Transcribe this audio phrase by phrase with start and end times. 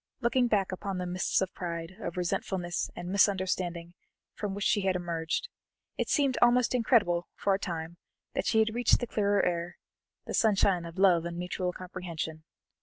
[0.19, 3.93] Looking back upon the mists of pride, of resentfulness, and misunderstanding,
[4.33, 5.47] from which she had emerged,
[5.95, 7.97] it seemed almost incredible for a time
[8.33, 9.77] that she had reached the clearer air,
[10.25, 12.43] the sunshine of love and mutual comprehension.